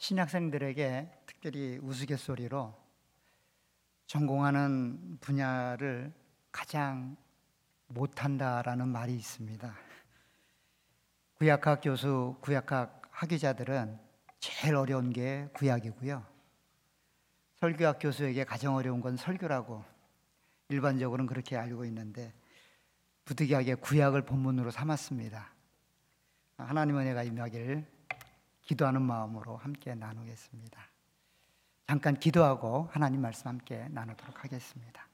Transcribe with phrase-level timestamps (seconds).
[0.00, 2.74] 신학생들에게 특별히 우스갯소리로
[4.06, 6.10] 전공하는 분야를
[6.50, 7.18] 가장
[7.86, 9.74] 못한다라는 말이 있습니다.
[11.34, 14.00] 구약학 교수, 구약학 학위자들은
[14.38, 16.24] 제일 어려운 게 구약이고요.
[17.56, 19.84] 설교학 교수에게 가장 어려운 건 설교라고
[20.70, 22.32] 일반적으로는 그렇게 알고 있는데
[23.26, 25.52] 부득이하게 구약을 본문으로 삼았습니다.
[26.56, 27.99] 하나님의 은혜가 임하길
[28.70, 30.80] 기도하는 마음으로 함께 나누겠습니다.
[31.88, 35.08] 잠깐 기도하고 하나님 말씀 함께 나누도록 하겠습니다.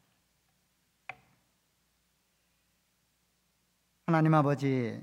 [4.04, 5.02] 하나님 아버지,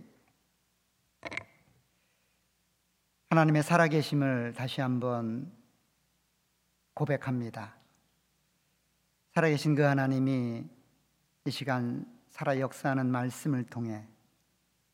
[3.31, 5.51] 하나님의 살아계심을 다시 한번
[6.93, 7.75] 고백합니다.
[9.33, 10.63] 살아계신 그 하나님이
[11.45, 14.07] 이 시간 살아 역사하는 말씀을 통해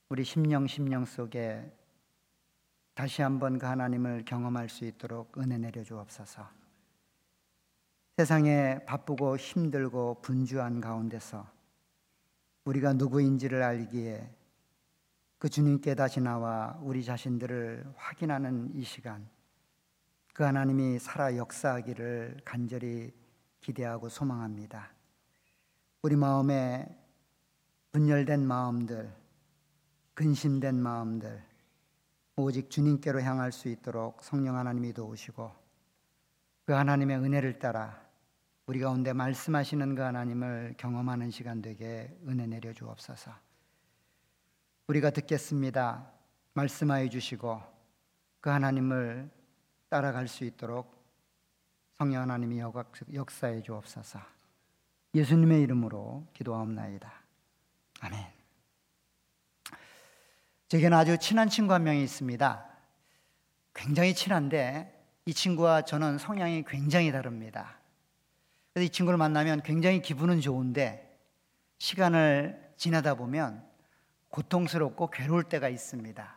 [0.07, 1.69] 우리 심령 심령 속에
[2.99, 6.45] 다시 한번 그 하나님을 경험할 수 있도록 은혜 내려 주옵소서.
[8.17, 11.47] 세상에 바쁘고 힘들고 분주한 가운데서
[12.65, 14.29] 우리가 누구인지를 알기에
[15.37, 19.29] 그 주님께 다시 나와 우리 자신들을 확인하는 이 시간,
[20.33, 23.13] 그 하나님이 살아 역사하기를 간절히
[23.61, 24.91] 기대하고 소망합니다.
[26.01, 26.85] 우리 마음에
[27.93, 29.09] 분열된 마음들,
[30.15, 31.47] 근심된 마음들,
[32.41, 35.51] 오직 주님께로 향할 수 있도록 성령 하나님이 도우시고
[36.65, 38.01] 그 하나님의 은혜를 따라
[38.65, 43.31] 우리 가운데 말씀하시는 그 하나님을 경험하는 시간 되게 은혜 내려 주옵소서.
[44.87, 46.11] 우리가 듣겠습니다.
[46.53, 47.61] 말씀하여 주시고
[48.41, 49.29] 그 하나님을
[49.89, 50.95] 따라갈 수 있도록
[51.93, 52.61] 성령 하나님이
[53.13, 54.19] 역사해 주옵소서.
[55.15, 57.11] 예수님의 이름으로 기도하옵나이다.
[58.01, 58.38] 아멘.
[60.69, 62.63] 제게는 아주 친한 친구 한 명이 있습니다.
[63.73, 67.79] 굉장히 친한데 이 친구와 저는 성향이 굉장히 다릅니다.
[68.71, 71.19] 그래서 이 친구를 만나면 굉장히 기분은 좋은데
[71.79, 73.67] 시간을 지나다 보면
[74.29, 76.35] 고통스럽고 괴로울 때가 있습니다.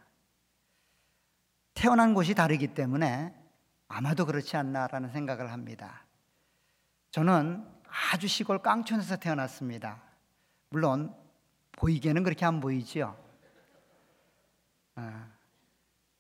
[1.74, 3.34] 태어난 곳이 다르기 때문에
[3.86, 6.06] 아마도 그렇지 않나라는 생각을 합니다.
[7.10, 7.66] 저는
[8.12, 10.02] 아주 시골 깡촌에서 태어났습니다.
[10.70, 11.14] 물론
[11.72, 13.22] 보이기에는 그렇게 안 보이지요.
[15.02, 15.26] 아,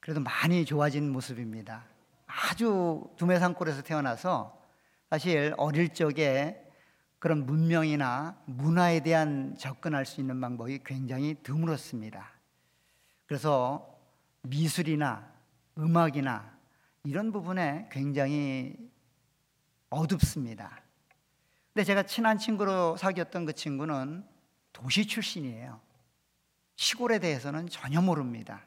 [0.00, 1.84] 그래도 많이 좋아진 모습입니다.
[2.26, 4.60] 아주 두메 산골에서 태어나서
[5.08, 6.58] 사실 어릴 적에
[7.20, 12.28] 그런 문명이나 문화에 대한 접근할 수 있는 방법이 굉장히 드물었습니다.
[13.26, 13.96] 그래서
[14.42, 15.30] 미술이나
[15.78, 16.52] 음악이나
[17.04, 18.74] 이런 부분에 굉장히
[19.90, 20.82] 어둡습니다.
[21.72, 24.26] 근데 제가 친한 친구로 사귀었던 그 친구는
[24.72, 25.80] 도시 출신이에요.
[26.74, 28.62] 시골에 대해서는 전혀 모릅니다.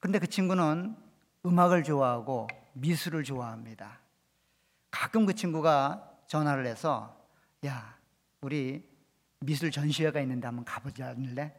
[0.00, 0.96] 그런데 그 친구는
[1.44, 4.00] 음악을 좋아하고 미술을 좋아합니다.
[4.90, 7.16] 가끔 그 친구가 전화를 해서
[7.66, 7.96] 야,
[8.40, 8.88] 우리
[9.40, 11.54] 미술 전시회가 있는데 한번 가보지 않을래?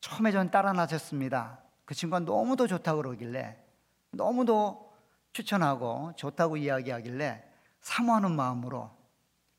[0.00, 1.60] 처음에 전 따라 나섰습니다.
[1.84, 3.58] 그 친구가 너무도 좋다고 그러길래
[4.12, 4.90] 너무도
[5.32, 7.44] 추천하고 좋다고 이야기하길래
[7.80, 8.90] 사모하는 마음으로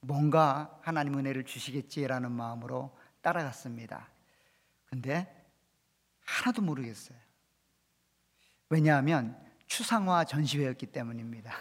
[0.02, 4.10] 뭔가 하나님 은혜를 주시겠지라는 마음으로 따라갔습니다.
[4.86, 5.46] 근데
[6.26, 7.21] 하나도 모르겠어요.
[8.72, 9.38] 왜냐하면
[9.68, 11.54] 추상화 전시회였기 때문입니다.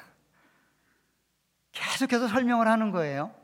[1.73, 3.35] 계속해서 설명을 하는 거예요.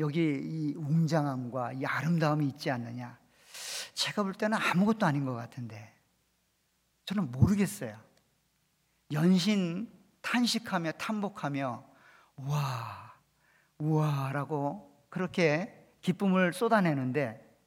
[0.00, 3.18] 여기 이 웅장함과 이 아름다움이 있지 않느냐.
[3.94, 5.94] 제가 볼 때는 아무것도 아닌 것 같은데
[7.06, 7.98] 저는 모르겠어요.
[9.12, 9.90] 연신
[10.20, 11.88] 탄식하며 탐복하며
[12.36, 13.14] 와,
[13.78, 17.58] 우와라고 그렇게 기쁨을 쏟아내는데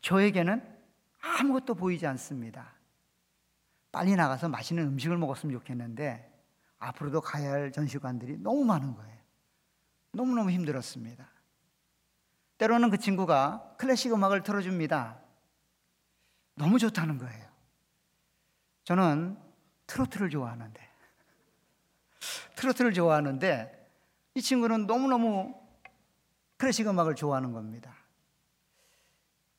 [0.00, 0.60] 저에게는
[1.20, 2.77] 아무것도 보이지 않습니다.
[3.90, 6.30] 빨리 나가서 맛있는 음식을 먹었으면 좋겠는데
[6.78, 9.18] 앞으로도 가야 할 전시관들이 너무 많은 거예요.
[10.12, 11.28] 너무너무 힘들었습니다.
[12.58, 15.20] 때로는 그 친구가 클래식 음악을 틀어줍니다.
[16.54, 17.48] 너무 좋다는 거예요.
[18.84, 19.38] 저는
[19.86, 20.88] 트로트를 좋아하는데,
[22.56, 23.90] 트로트를 좋아하는데,
[24.34, 25.54] 이 친구는 너무너무
[26.56, 27.94] 클래식 음악을 좋아하는 겁니다.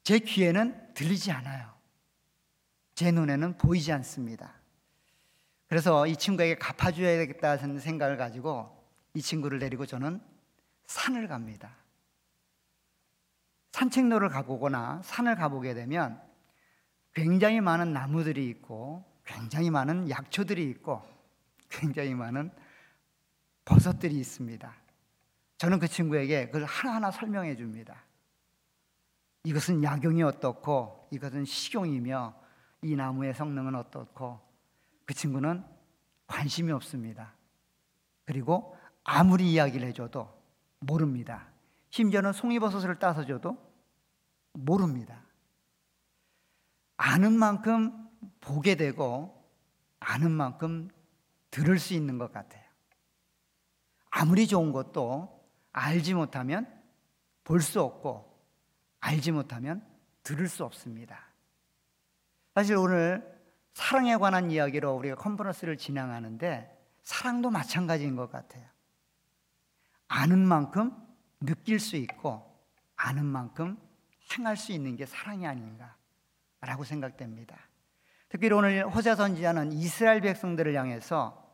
[0.03, 1.78] 제 귀에는 들리지 않아요.
[2.99, 4.55] 제 눈에는 보이지 않습니다.
[5.69, 8.77] 그래서 이 친구에게 갚아줘야겠다는 생각을 가지고
[9.13, 10.21] 이 친구를 데리고 저는
[10.85, 11.77] 산을 갑니다.
[13.71, 16.21] 산책로를 가보거나 산을 가보게 되면
[17.13, 21.01] 굉장히 많은 나무들이 있고 굉장히 많은 약초들이 있고
[21.69, 22.51] 굉장히 많은
[23.63, 24.75] 버섯들이 있습니다.
[25.57, 28.03] 저는 그 친구에게 그걸 하나하나 설명해 줍니다.
[29.45, 32.48] 이것은 약용이 어떻고 이것은 식용이며
[32.81, 34.39] 이 나무의 성능은 어떻고
[35.05, 35.63] 그 친구는
[36.27, 37.33] 관심이 없습니다.
[38.25, 40.29] 그리고 아무리 이야기를 해줘도
[40.79, 41.47] 모릅니다.
[41.89, 43.57] 심지어는 송이버섯을 따서 줘도
[44.53, 45.23] 모릅니다.
[46.97, 48.07] 아는 만큼
[48.39, 49.43] 보게 되고
[49.99, 50.89] 아는 만큼
[51.49, 52.63] 들을 수 있는 것 같아요.
[54.11, 56.67] 아무리 좋은 것도 알지 못하면
[57.43, 58.29] 볼 수 없고
[58.99, 59.83] 알지 못하면
[60.23, 61.28] 들을 수 없습니다.
[62.53, 63.39] 사실 오늘
[63.73, 68.65] 사랑에 관한 이야기로 우리가 컨퍼런스를 진행하는데 사랑도 마찬가지인 것 같아요.
[70.07, 70.91] 아는 만큼
[71.39, 72.45] 느낄 수 있고
[72.95, 73.77] 아는 만큼
[74.33, 77.57] 행할 수 있는 게 사랑이 아닌가라고 생각됩니다.
[78.27, 81.49] 특히 오늘 호세 선지자는 이스라엘 백성들을 향해서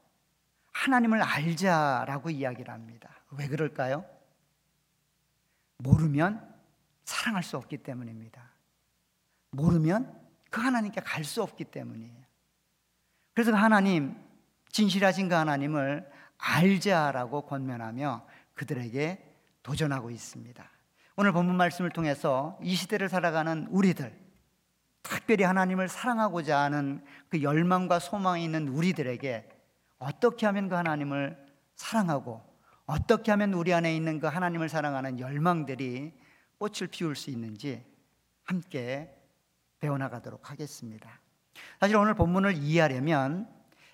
[0.73, 3.09] 하나님을 알자라고 이야기를 합니다.
[3.31, 4.05] 왜 그럴까요?
[5.77, 6.53] 모르면
[7.05, 8.41] 사랑할 수 없기 때문입니다.
[9.51, 10.24] 모르면
[10.55, 12.15] 그 하나님께 갈 수 없기 때문이에요.
[13.33, 14.15] 그래서 그 하나님,
[14.69, 20.63] 진실하신 그 하나님을 알자라고 권면하며 그들에게 도전하고 있습니다.
[21.17, 24.17] 오늘 본문 말씀을 통해서 이 시대를 살아가는 우리들,
[25.03, 29.49] 특별히 하나님을 사랑하고자 하는 그 열망과 소망이 있는 우리들에게
[29.97, 31.37] 어떻게 하면 그 하나님을
[31.75, 32.41] 사랑하고
[32.85, 36.13] 어떻게 하면 우리 안에 있는 그 하나님을 사랑하는 열망들이
[36.59, 37.83] 꽃을 피울 수 있는지
[38.45, 39.14] 함께
[39.85, 41.21] 배워나가도록 하겠습니다.
[41.79, 43.47] 사실 오늘 본문을 이해하려면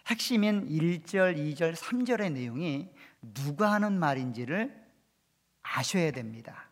[0.07, 2.89] 핵심인 1절, 2절, 3절의 내용이
[3.33, 4.75] 누가 하는 말인지를
[5.61, 6.69] 아셔야 됩니다.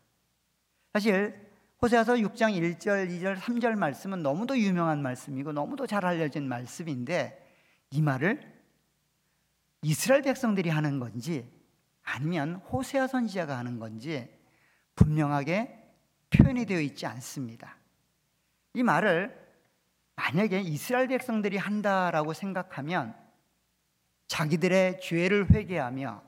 [0.93, 1.49] 사실
[1.81, 7.45] 호세아서 6장 1절, 2절, 3절 말씀은 너무도 유명한 말씀이고 너무도 잘 알려진 말씀인데
[7.91, 8.41] 이 말을
[9.81, 11.49] 이스라엘 백성들이 하는 건지
[12.03, 14.27] 아니면 호세아 선지자가 하는 건지
[14.95, 15.77] 분명하게
[16.31, 17.79] 표현이 되어 있지 않습니다.
[18.73, 19.37] 이 말을
[20.15, 23.15] 만약에 이스라엘 백성들이 한다라고 생각하면
[24.27, 26.21] 자기들의 죄를 회개하며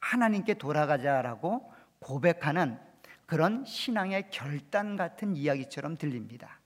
[0.00, 2.78] 하나님께 돌아가자라고 고백하는
[3.26, 6.60] 그런 신앙의 결단 같은 이야기처럼 들립니다.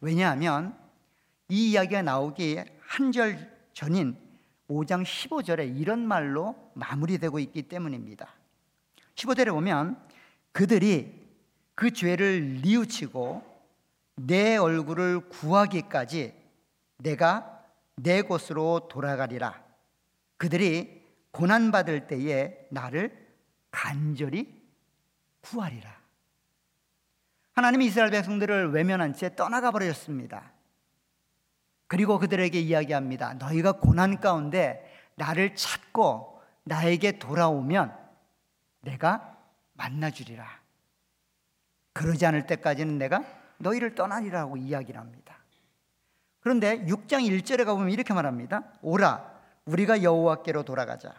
[0.00, 0.78] 왜냐하면
[1.48, 4.16] 이 이야기가 나오기 한 절 전인
[4.68, 8.34] 5장 15절에 이런 말로 마무리되고 있기 때문입니다.
[9.14, 10.02] 15절에 보면
[10.52, 11.26] 그들이
[11.74, 13.55] 그 죄를 뉘우치고
[14.16, 16.34] 내 얼굴을 구하기까지
[16.98, 17.64] 내가
[17.96, 19.62] 내 곳으로 돌아가리라.
[20.38, 23.26] 그들이 고난받을 때에 나를
[23.70, 24.62] 간절히
[25.42, 25.94] 구하리라.
[27.52, 30.52] 하나님이 이스라엘 백성들을 외면한 채 떠나가 버렸습니다.
[31.86, 33.34] 그리고 그들에게 이야기합니다.
[33.34, 37.96] 너희가 고난 가운데 나를 찾고 나에게 돌아오면
[38.80, 39.38] 내가
[39.74, 40.46] 만나주리라.
[41.92, 43.24] 그러지 않을 때까지는 내가
[43.58, 45.36] 너희를 떠나리라고 이야기를 합니다.
[46.40, 48.62] 그런데 6장 1절에 가보면 이렇게 말합니다.
[48.82, 49.32] 오라,
[49.64, 51.12] 우리가 여호와께로 돌아가자.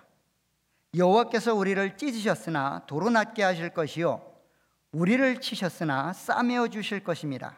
[0.95, 4.21] 여호와께서 우리를 찢으셨으나 도로 낫게 하실 것이요
[4.91, 7.57] 우리를 치셨으나 싸매어 주실 것입니다.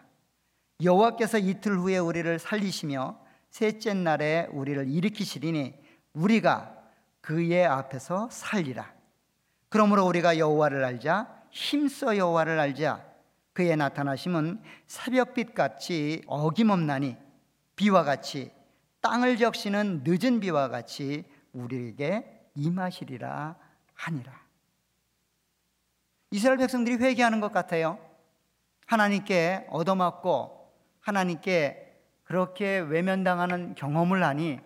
[0.81, 3.19] 여호와께서 이틀 후에 우리를 살리시며
[3.51, 5.75] 셋째 날에 우리를 일으키시리니
[6.13, 6.75] 우리가
[7.21, 8.91] 그의 앞에서 살리라.
[9.69, 13.08] 그러므로 우리가 여호와를 알자 힘써 여호와를 알자
[13.59, 17.17] 그의 나타나심은 새벽빛 같이 어김없나니
[17.75, 18.53] 비와 같이
[19.01, 23.57] 땅을 적시는 늦은 비와 같이 우리에게 임하시리라
[23.95, 24.31] 하니라.
[26.31, 27.99] 이스라엘 백성들이 회개하는 것 같아요.
[28.85, 34.61] 하나님께 얻어맞고 하나님께 그렇게 외면당하는 경험을 하니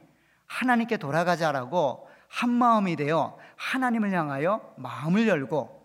[0.45, 5.83] 하나님께 돌아가자라고 한 마음이 되어 하나님을 향하여 마음을 열고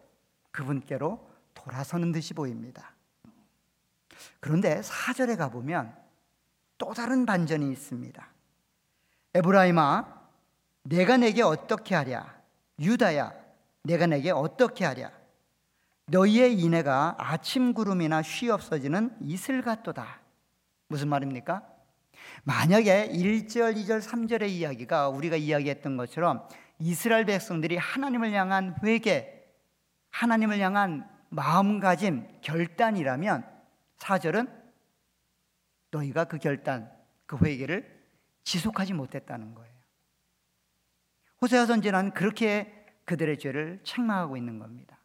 [0.50, 2.97] 그분께로 돌아서는 듯이 보입니다.
[4.40, 5.94] 그런데 사절에 가보면
[6.78, 8.28] 또 다른 반전이 있습니다.
[9.34, 10.18] 에브라임아,
[10.84, 12.34] 내가 내게 어떻게 하랴?
[12.78, 13.34] 유다야,
[13.82, 15.10] 내가 내게 어떻게 하랴?
[16.06, 20.20] 너희의 인애가 아침 구름이나 쉬 없어지는 이슬 같도다.
[20.88, 21.62] 무슨 말입니까?
[22.44, 26.48] 만약에 1절, 2절, 3절의 이야기가 우리가 이야기했던 것처럼
[26.78, 29.44] 이스라엘 백성들이 하나님을 향한 회개,
[30.10, 33.57] 하나님을 향한 마음가짐, 결단이라면
[33.98, 34.50] 4절은
[35.90, 36.90] 너희가 그 결단,
[37.26, 37.98] 그 회개를
[38.44, 39.74] 지속하지 못했다는 거예요.
[41.40, 44.98] 호세아 선지는 그렇게 그들의 죄를 책망하고 있는 겁니다.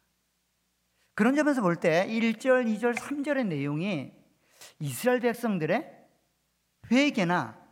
[1.14, 4.12] 그런 점에서 볼 때 1절, 2절, 3절의 내용이
[4.80, 6.06] 이스라엘 백성들의
[6.90, 7.62] 회개나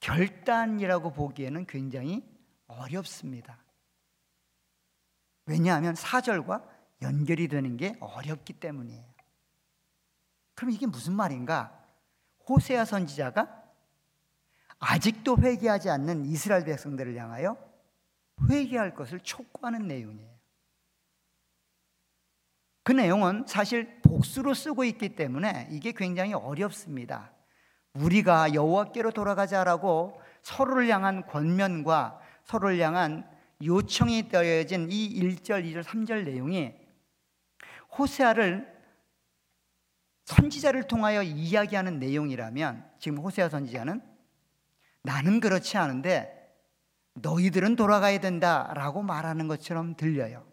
[0.00, 2.24] 결단이라고 보기에는 굉장히
[2.66, 3.62] 어렵습니다.
[5.46, 6.68] 왜냐하면 사절과
[7.02, 9.09] 연결이 되는 게 어렵기 때문이에요.
[10.60, 11.72] 그럼 이게 무슨 말인가?
[12.46, 13.64] 호세아 선지자가
[14.78, 17.56] 아직도 회개하지 않는 이스라엘 백성들을 향하여
[18.46, 20.28] 회개할 것을 촉구하는 내용이에요.
[22.82, 27.32] 그 내용은 사실 복수로 쓰고 있기 때문에 이게 굉장히 어렵습니다.
[27.94, 33.26] 우리가 여호와께로 돌아가자라고 서로를 향한 권면과 서로를 향한
[33.62, 36.74] 요청이 떨어진 이 1절, 2절, 3절 내용이
[37.96, 38.69] 호세아를
[40.30, 44.00] 선지자를 통하여 이야기하는 내용이라면 지금 호세아 선지자는
[45.02, 46.36] 나는 그렇지 않은데
[47.14, 50.46] 너희들은 돌아가야 된다라고 말하는 것처럼 들려요.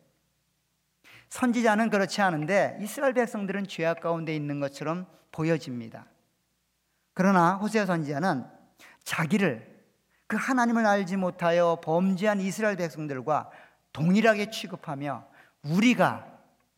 [1.30, 6.08] 선지자는 그렇지 않은데 이스라엘 백성들은 죄악 가운데 있는 것처럼 보여집니다.
[7.14, 8.46] 그러나 호세아 선지자는
[9.04, 9.78] 자기를
[10.26, 13.52] 그 하나님을 알지 못하여 범죄한 이스라엘 백성들과
[13.94, 15.28] 동일하게 취급하며
[15.64, 16.28] 우리가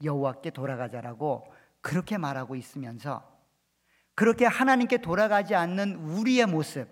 [0.03, 1.58] 여호와께 돌아가자라고
[1.89, 3.35] 그렇게 말하고 있으면서
[4.13, 6.87] 그렇게 하나님께 돌아가지 않는 우리의 모습,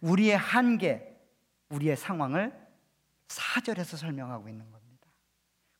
[0.00, 1.20] 우리의 한계,
[1.68, 2.50] 우리의 상황을
[3.28, 5.06] 사절에서 설명하고 있는 겁니다.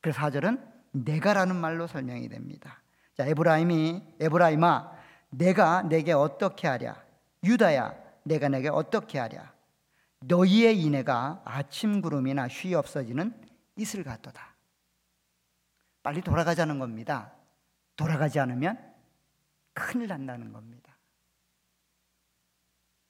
[0.01, 2.83] 그래서 사절은 내가라는 말로 설명이 됩니다.
[3.17, 4.91] 자, 에브라임이 에브라임아
[5.31, 7.03] 내가 내게 어떻게 하랴?
[7.43, 9.51] 유다야 내가 내게 어떻게 하랴?
[10.19, 13.33] 너희의 인애가 아침 구름이나 쉬 없어지는
[13.77, 14.53] 이슬 같도다.
[16.03, 17.33] 빨리 돌아가자는 겁니다.
[17.95, 18.77] 돌아가지 않으면
[19.73, 20.97] 큰일 난다는 겁니다.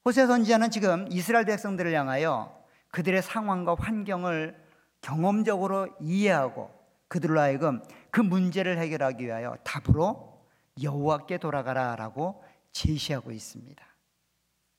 [0.04, 4.60] 호세 선지자는 지금 이스라엘 백성들을 향하여 그들의 상황과 환경을
[5.00, 6.70] 경험적으로 이해하고
[7.08, 10.46] 그들로 하여금 그 문제를 해결하기 위하여 답으로
[10.82, 13.84] 여호와께 돌아가라라고 제시하고 있습니다.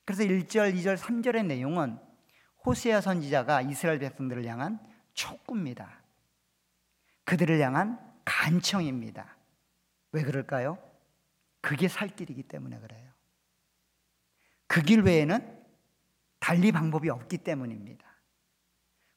[0.06, 1.98] 그래서 1절, 2절, 3절의 내용은
[2.66, 4.80] 호세아 선지자가 이스라엘 백성들을 향한
[5.14, 6.02] 촉구입니다.
[7.26, 9.33] 그들을 향한 간청입니다.
[10.14, 10.78] 왜 그럴까요?
[11.62, 13.12] 그게 살 길이기 때문에 그래요.
[14.68, 15.62] 그 길 외에는
[16.40, 18.06] 달리 방법이 없기 때문입니다.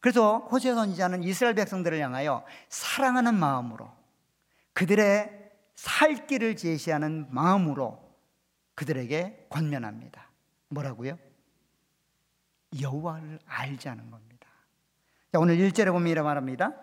[0.00, 3.90] 그래서 호세 선지자는 이스라엘 백성들을 향하여 사랑하는 마음으로
[4.74, 8.14] 그들의 살 길을 제시하는 마음으로
[8.74, 10.30] 그들에게 권면합니다.
[10.68, 11.18] 뭐라고요?
[12.80, 14.46] 여호와를 알자는 겁니다.
[15.32, 16.74] 자, 오늘 1절에 보면 이렇게 말합니다.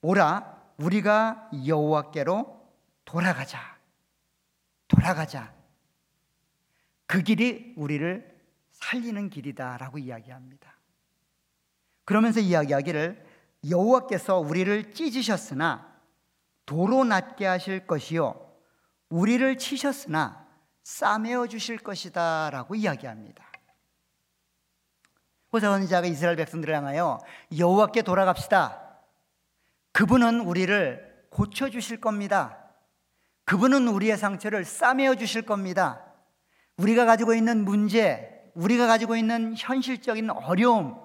[0.00, 2.53] 오라 우리가 여호와께로
[3.14, 3.60] 돌아가자.
[4.88, 5.54] 돌아가자.
[7.06, 8.36] 그 길이 우리를
[8.72, 10.74] 살리는 길이다라고 이야기합니다.
[12.04, 13.24] 그러면서 이야기하기를
[13.70, 15.94] 여호와께서 우리를 찢으셨으나
[16.66, 18.52] 도로 낫게 하실 것이요
[19.10, 20.48] 우리를 치셨으나
[20.82, 23.44] 싸매어 주실 것이다라고 이야기합니다.
[25.52, 27.20] 호세 선지자가 이스라엘 백성들을 향하여
[27.56, 28.98] 여호와께 돌아갑시다.
[29.92, 32.63] 그분은 우리를 고쳐 주실 겁니다.
[33.44, 36.04] 그분은 우리의 상처를 싸매어 주실 겁니다.
[36.76, 40.96] 우리가 가지고 있는 문제, 우리가 가지고 있는 현실적인 어려움,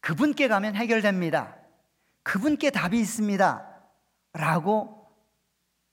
[0.00, 1.56] 그분께 가면 해결됩니다.
[2.22, 3.66] 그분께 답이 있습니다.
[4.34, 5.06] 라고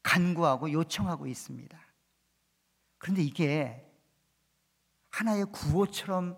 [0.03, 1.79] 간구하고 요청하고 있습니다.
[2.97, 3.85] 그런데 이게
[5.09, 6.37] 하나의 구호처럼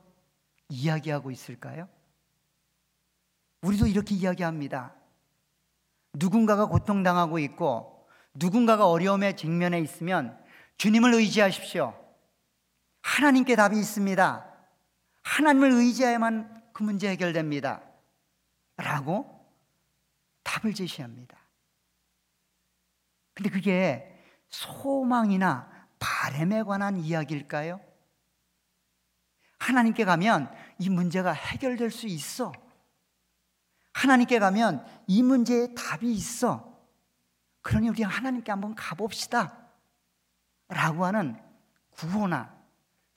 [0.70, 1.90] 이야기하고 있을까요?
[3.62, 4.94] 우리도 이렇게 이야기합니다.
[6.14, 7.97] 누군가가 고통당하고 있고
[8.38, 10.38] 누군가가 어려움에 직면해 있으면
[10.78, 11.94] 주님을 의지하십시오.
[13.02, 14.46] 하나님께 답이 있습니다.
[15.24, 17.82] 하나님을 의지해야만 그 문제 해결됩니다.
[18.78, 19.46] 라고
[20.44, 21.38] 답을 제시합니다.
[23.34, 24.16] 근데 그게
[24.50, 27.82] 소망이나 바램에 관한 이야기일까요?
[29.60, 32.54] 하나님께 가면 이 문제가 해결될 수 있어.
[33.94, 36.77] 하나님께 가면 이 문제에 답이 있어.
[37.68, 39.68] 그러니 우리 하나님께 한번 가봅시다.
[40.70, 41.36] 라고 하는
[41.90, 42.56] 구호나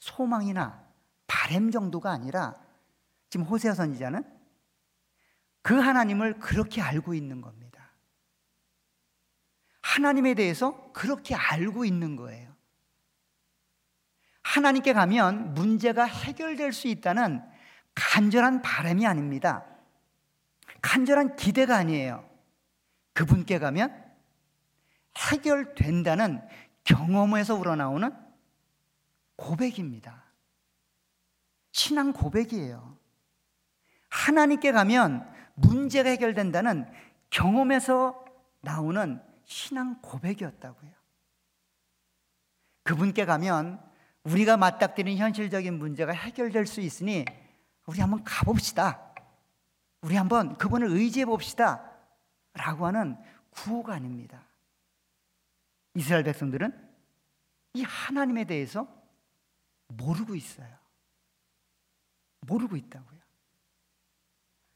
[0.00, 0.85] 소망이나
[1.28, 2.57] 바램 정도가 아니라
[3.28, 4.25] 지금 호세아 선지자는
[5.62, 7.92] 그 하나님을 그렇게 알고 있는 겁니다.
[9.83, 12.52] 하나님에 대해서 그렇게 알고 있는 거예요.
[14.42, 17.40] 하나님께 가면 문제가 해결될 수 있다는
[17.95, 19.64] 간절한 바람이 아닙니다.
[20.83, 22.28] 간절한 기대가 아니에요.
[23.12, 24.10] 그분께 가면
[25.17, 26.40] 해결된다는
[26.85, 28.12] 경험에서 우러나오는
[29.37, 30.25] 고백입니다.
[31.73, 32.97] 신앙 고백이에요.
[34.09, 36.90] 하나님께 가면 문제가 해결된다는
[37.31, 38.25] 경험에서
[38.61, 40.90] 나오는 신앙 고백이었다고요.
[42.83, 43.81] 그분께 가면
[44.25, 47.25] 우리가 맞닥뜨린 현실적인 문제가 해결될 수 있으니
[47.87, 49.14] 우리 한번 가봅시다.
[50.02, 51.90] 우리 한번 그분을 의지해 봅시다.
[52.55, 53.17] 라고 하는
[53.50, 54.43] 구호가 아닙니다.
[55.94, 56.88] 이스라엘 백성들은
[57.75, 58.87] 이 하나님에 대해서
[59.88, 60.68] 모르고 있어요.
[62.40, 63.20] 모르고 있다고요.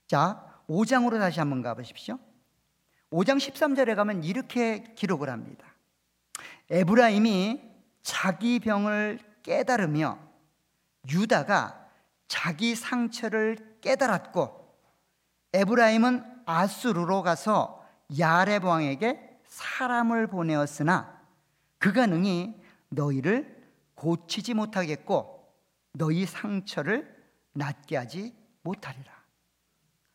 [0.07, 2.19] 자, 5장으로 다시 한번 가보십시오.
[3.11, 5.67] 5장 13절에 가면 이렇게 기록을 합니다.
[6.71, 7.63] 에브라임이
[8.03, 10.19] 자기 병을 깨달으며
[11.09, 11.89] 유다가
[12.27, 14.65] 자기 상처를 깨달았고
[15.53, 17.87] 에브라임은 아수르로 가서
[18.19, 21.17] 야렙 왕에게 사람을 보내었으나
[21.79, 23.63] 그가 능히 너희를
[23.95, 25.49] 고치지 못하겠고
[25.93, 27.15] 너희 상처를
[27.53, 29.13] 낫게 하지 못하리라.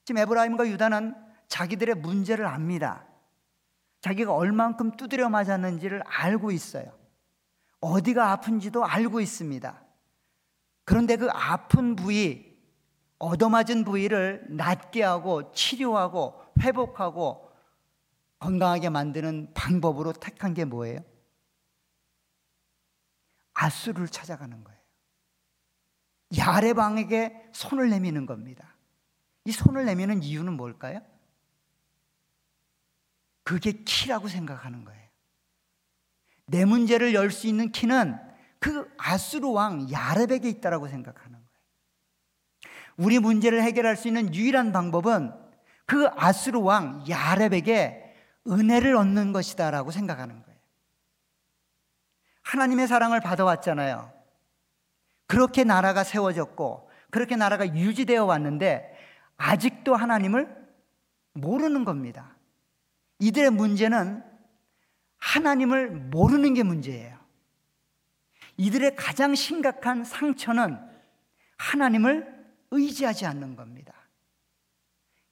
[0.04, 1.16] 지금 에브라임과 유다는
[1.48, 3.06] 자기들의 문제를 압니다.
[4.02, 6.92] 자기가 얼만큼 두드려 맞았는지를 알고 있어요.
[7.80, 9.82] 어디가 아픈지도 알고 있습니다.
[10.84, 12.58] 그런데 그 아픈 부위,
[13.20, 17.49] 얻어맞은 부위를 낫게 하고 치료하고 회복하고
[18.40, 21.00] 건강하게 만드는 방법으로 택한 게 뭐예요?
[23.54, 24.80] 아수를 찾아가는 거예요.
[26.38, 28.76] 야레방에게 손을 내미는 겁니다.
[29.46, 31.02] 이 손을 내미는 이유는 뭘까요?
[33.44, 35.10] 그게 키라고 생각하는 거예요.
[36.46, 38.18] 내 문제를 열 수 있는 키는
[38.60, 41.50] 그 아수르 왕 야렙에게 있다라고 생각하는 거예요.
[42.98, 45.34] 우리 문제를 해결할 수 있는 유일한 방법은
[45.86, 48.09] 그 아수르 왕 야렙에게
[48.50, 50.60] 은혜를 얻는 것이다라고 생각하는 거예요.
[52.44, 54.12] 하나님의 사랑을 받아왔잖아요.
[55.28, 58.98] 그렇게 나라가 세워졌고 그렇게 나라가 유지되어 왔는데
[59.38, 60.56] 아직도 하나님을
[61.34, 62.36] 모르는 겁니다.
[63.20, 64.24] 이들의 문제는
[65.18, 67.18] 하나님을 모르는 게 문제예요.
[68.58, 70.80] 이들의 가장 심각한 상처는
[71.58, 72.40] 하나님을
[72.72, 73.94] 의지하지 않는 겁니다.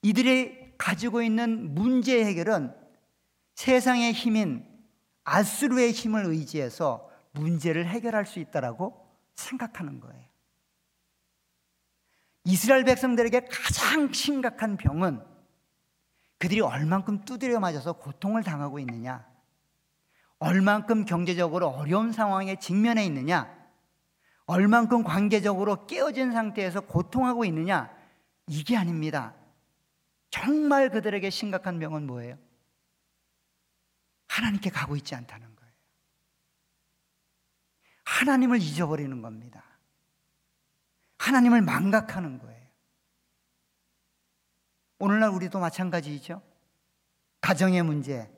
[0.02, 2.74] 이들이 가지고 있는 문제 해결은
[3.58, 4.64] 세상의 힘인
[5.24, 10.24] 아수르의 힘을 의지해서 문제를 해결할 수 있다라고 생각하는 거예요.
[12.44, 15.26] 이스라엘 백성들에게 가장 심각한 병은
[16.38, 19.26] 그들이 얼만큼 두드려 맞아서 고통을 당하고 있느냐,
[20.38, 23.52] 얼만큼 경제적으로 어려운 상황에 직면해 있느냐,
[24.46, 27.92] 얼만큼 관계적으로 깨어진 상태에서 고통하고 있느냐,
[28.46, 29.34] 이게 아닙니다.
[30.30, 32.38] 정말 그들에게 심각한 병은 뭐예요?
[34.28, 35.72] 하나님께 가고 있지 않다는 거예요.
[38.04, 39.64] 하나님을 잊어버리는 겁니다.
[41.18, 42.66] 하나님을 망각하는 거예요.
[45.00, 46.42] 오늘날 우리도 마찬가지죠.
[47.40, 48.30] 가정의 문제,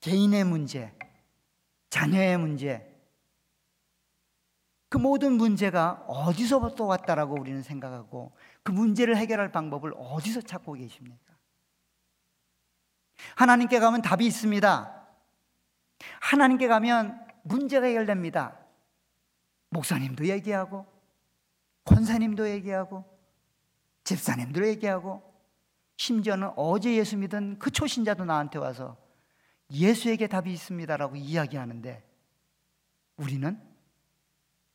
[0.00, 0.92] 개인의 문제,
[1.90, 2.90] 자녀의 문제,
[4.88, 11.33] 그 모든 문제가 어디서부터 왔다라고 우리는 생각하고 그 문제를 해결할 방법을 어디서 찾고 계십니까?
[13.36, 15.06] 하나님께 가면 답이 있습니다.
[16.20, 18.58] 하나님께 가면 문제가 해결됩니다.
[19.70, 20.86] 목사님도 얘기하고,
[21.84, 23.04] 권사님도 얘기하고,
[24.04, 25.34] 집사님도 얘기하고,
[25.96, 28.96] 심지어는 어제 예수 믿은 그 초신자도 나한테 와서
[29.70, 32.02] 예수에게 답이 있습니다라고 이야기하는데
[33.16, 33.60] 우리는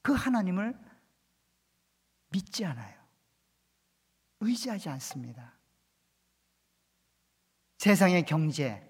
[0.02, 0.78] 그 하나님을
[2.30, 2.98] 믿지 않아요.
[4.40, 5.59] 의지하지 않습니다.
[7.80, 8.86] 세상의 경제,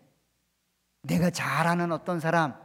[1.04, 2.60] 내가 잘 아는 어떤 사람,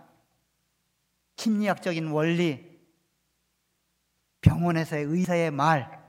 [1.36, 2.80] 심리학적인 원리,
[4.40, 6.02] 병원에서의 의사의 말,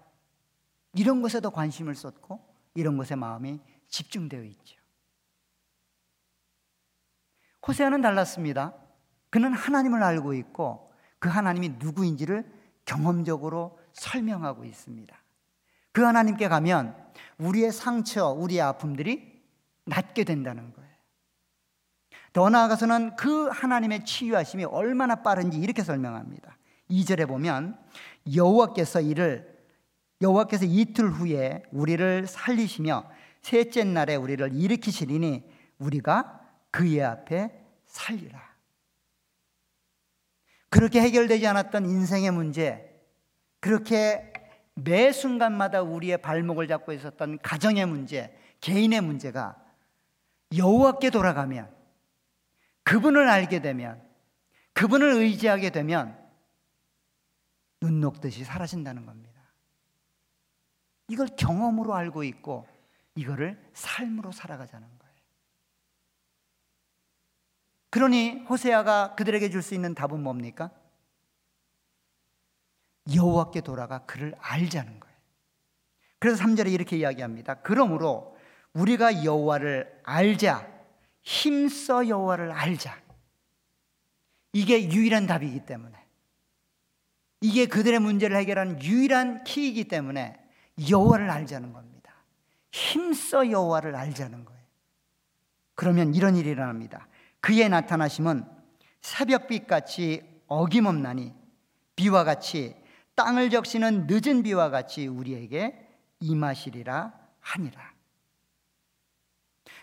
[0.93, 2.39] 이런 것에도 관심을 쏟고
[2.75, 4.77] 이런 것에 마음이 집중되어 있죠.
[7.67, 8.73] 호세아는 달랐습니다.
[9.29, 12.49] 그는 하나님을 알고 있고 그 하나님이 누구인지를
[12.85, 15.13] 경험적으로 설명하고 있습니다.
[15.91, 16.95] 그 하나님께 가면
[17.37, 19.34] 우리의 상처, 우리의 아픔들이
[19.85, 20.89] 낫게 된다는 거예요.
[22.33, 26.57] 더 나아가서는 그 하나님의 치유하심이 얼마나 빠른지 이렇게 설명합니다.
[26.89, 27.79] 2절에 보면
[28.35, 29.55] 여호와께서 이를
[30.21, 33.09] 여호와께서 이틀 후에 우리를 살리시며
[33.41, 37.51] 셋째 날에 우리를 일으키시리니 우리가 그의 앞에
[37.85, 38.43] 살리라.
[40.69, 43.01] 그렇게 해결되지 않았던 인생의 문제,
[43.61, 44.33] 그렇게
[44.73, 49.55] 매 순간마다 우리의 발목을 잡고 있었던 가정의 문제, 개인의 문제가
[50.55, 51.73] 여호와께 돌아가면
[52.83, 54.01] 그분을 알게 되면
[54.73, 56.19] 그분을 의지하게 되면
[57.79, 59.41] 눈 녹듯이 사라진다는 겁니다.
[61.07, 62.67] 이걸 경험으로 알고 있고
[63.15, 65.15] 이거를 삶으로 살아가자는 거예요.
[67.89, 70.71] 그러니 호세아가 그들에게 줄 수 있는 답은 뭡니까?
[73.13, 75.15] 여호와께 돌아가 그를 알자는 거예요.
[76.19, 77.55] 그래서 3절에 이렇게 이야기합니다.
[77.61, 78.34] 그러므로
[78.75, 80.75] 우리가 여호와를 알자
[81.21, 83.01] 힘써 여호와를 알자.
[84.53, 85.97] 이게 유일한 답이기 때문에
[87.41, 90.37] 이게 그들의 문제를 해결하는 유일한 키이기 때문에
[90.89, 92.13] 여호와를 알자는 겁니다.
[92.71, 94.61] 힘써 여호와를 알자는 거예요.
[95.73, 97.07] 그러면 이런 일이 일어납니다.
[97.41, 98.45] 그의 나타나심은
[99.01, 101.33] 새벽빛 같이 어김없나니
[101.95, 102.75] 비와 같이
[103.15, 105.87] 땅을 적시는 늦은 비와 같이 우리에게
[106.19, 107.94] 임하시리라 하니라.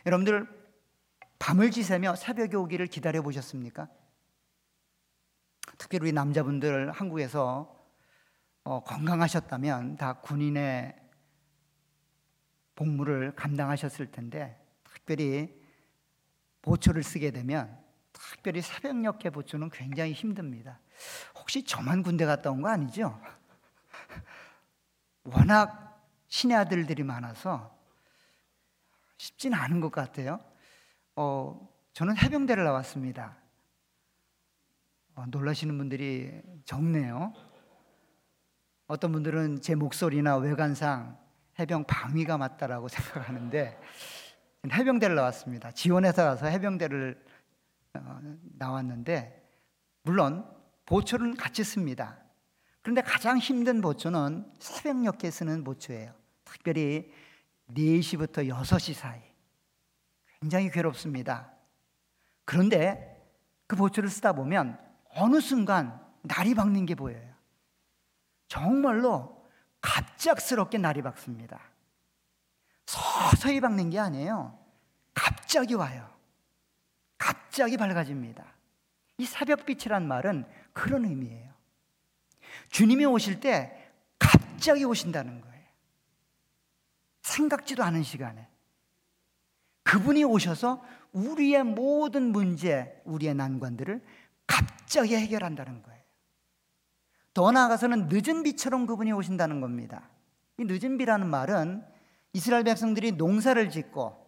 [0.06, 0.46] 여러분들
[1.38, 3.88] 밤을 지새며 새벽에 오기를 기다려 보셨습니까?
[5.78, 7.78] 특히 우리 남자분들 한국에서
[8.64, 10.96] 어, 건강하셨다면 다 군인의
[12.76, 15.60] 복무를 감당하셨을 텐데 특별히
[16.62, 17.76] 보초를 쓰게 되면
[18.12, 20.78] 특별히 새벽녘에 보초는 굉장히 힘듭니다.
[21.34, 23.20] 혹시 저만 군대 갔다 온 거 아니죠?
[25.24, 27.76] 워낙 신의 아들들이 많아서
[29.22, 30.40] 쉽지는 않은 것 같아요.
[31.14, 33.36] 어, 저는 해병대를 나왔습니다.
[35.14, 37.32] 어, 놀라시는 분들이 적네요.
[38.88, 41.16] 어떤 분들은 제 목소리나 외관상
[41.60, 43.78] 해병 방위가 맞다라고 생각하는데
[44.72, 45.70] 해병대를 나왔습니다.
[45.70, 47.24] 지원해서 가서 해병대를
[47.94, 48.20] 어,
[48.58, 49.40] 나왔는데
[50.02, 50.44] 물론
[50.86, 52.18] 보초는 같이 씁니다.
[52.80, 56.12] 그런데 가장 힘든 보초는 새벽녘에 쓰는 보초예요.
[56.44, 57.12] 특별히
[57.74, 59.20] 4시부터 6시 사이.
[60.40, 61.52] 굉장히 괴롭습니다.
[62.44, 63.12] 그런데
[63.66, 64.78] 그 보초를 쓰다 보면
[65.10, 67.32] 어느 순간 날이 밝는 게 보여요.
[68.48, 69.48] 정말로
[69.80, 71.60] 갑작스럽게 날이 밝습니다.
[72.86, 74.58] 서서히 밝는 게 아니에요.
[75.14, 76.08] 갑자기 와요.
[77.18, 78.44] 갑자기 밝아집니다.
[79.18, 81.52] 이 새벽빛이란 말은 그런 의미예요.
[82.68, 85.51] 주님이 오실 때 갑자기 오신다는 거예요.
[87.22, 88.48] 생각지도 않은 시간에.
[89.84, 90.82] 그분이 오셔서
[91.12, 94.02] 우리의 모든 문제, 우리의 난관들을
[94.46, 96.02] 갑자기 해결한다는 거예요.
[97.34, 100.08] 더 나아가서는 늦은 비처럼 그분이 오신다는 겁니다.
[100.58, 101.82] 이 늦은 비라는 말은
[102.34, 104.22] 이스라엘 백성들이 농사를 짓고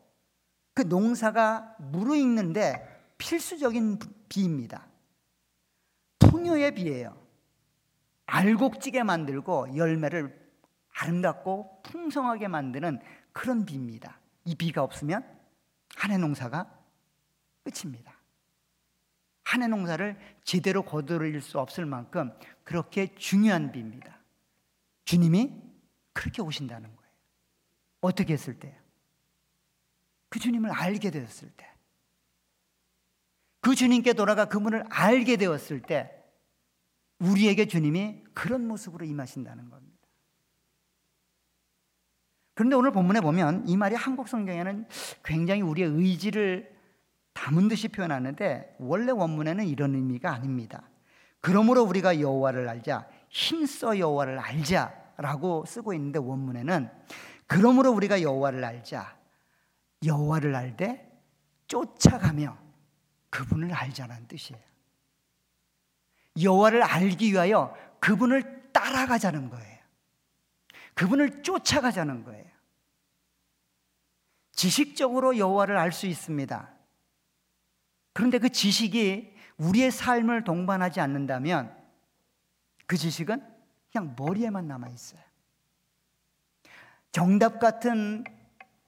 [0.75, 4.87] 그 농사가 무르익는데 필수적인 비입니다.
[6.19, 7.17] 풍요의 비예요.
[8.27, 10.44] 알곡지게 만들고 열매를
[10.95, 13.01] 아름답고 풍성하게 만드는
[13.33, 14.19] 그런 비입니다.
[14.45, 15.25] 이 비가 없으면
[15.97, 16.71] 한 해 농사가
[17.65, 18.15] 끝입니다.
[19.45, 22.33] 한 해 농사를 제대로 거두릴 수 없을 만큼
[22.65, 24.19] 그렇게 중요한 비입니다.
[25.05, 25.53] 주님이
[26.13, 27.13] 그렇게 오신다는 거예요.
[28.01, 28.75] 어떻게 했을 때요?
[30.29, 31.71] 그 주님을 알게 되었을 때.
[33.61, 36.11] 그 주님께 돌아가 그분을 알게 되었을 때
[37.19, 39.94] 우리에게 주님이 그런 모습으로 임하신다는 겁니다.
[42.55, 44.87] 그런데 오늘 본문에 보면 이 말이 한국 성경에는
[45.25, 46.73] 굉장히 우리의 의지를
[47.33, 50.83] 담은 듯이 표현하는데 원래 원문에는 이런 의미가 아닙니다.
[51.41, 56.89] 그러므로 우리가 여호와를 알자 힘써 여호와를 알자라고 쓰고 있는데 원문에는
[57.47, 59.17] 그러므로 우리가 여호와를 알자
[60.05, 61.13] 여호와를 알되
[61.67, 62.57] 쫓아가며
[63.31, 64.63] 그분을 알자는 뜻이에요.
[66.41, 69.79] 여호와를 알기 위하여 그분을 따라가자는 거예요.
[70.95, 72.44] 그분을 쫓아가자는 거예요.
[74.55, 76.71] 지식적으로 여호와를 알 수 있습니다.
[78.13, 81.77] 그런데 그 지식이 우리의 삶을 동반하지 않는다면
[82.87, 83.43] 그 지식은
[83.93, 85.21] 그냥 머리에만 남아 있어요.
[87.13, 88.25] 정답 같은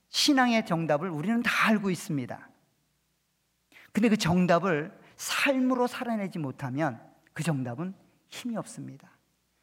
[0.08, 2.48] 신앙의 정답을 우리는 다 알고 있습니다.
[3.92, 7.00] 근데 그 정답을 삶으로 살아내지 못하면
[7.32, 7.94] 그 정답은
[8.28, 9.10] 힘이 없습니다.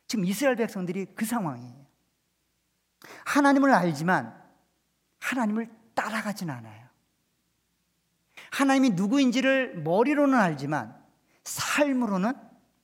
[0.07, 1.85] 지금 이스라엘 백성들이 그 상황이에요.
[3.25, 4.41] 하나님을 알지만
[5.19, 6.83] 하나님을 따라가진 않아요.
[8.51, 10.95] 하나님이 누구인지를 머리로는 알지만
[11.43, 12.33] 삶으로는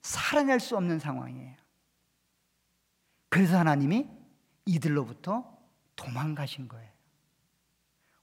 [0.02, 1.56] 살아낼 수 없는 상황이에요.
[3.30, 4.10] 그래서 하나님이
[4.66, 5.58] 이들로부터
[5.96, 6.90] 도망가신 거예요.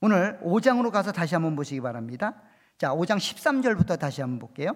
[0.00, 2.34] 오늘 5장으로 가서 다시 한번 보시기 바랍니다.
[2.78, 4.72] 자, 5장 13절부터 다시 한번 볼게요.